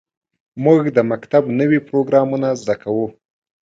[0.63, 3.05] موږ د مکتب نوې پروګرامونه زده کوو.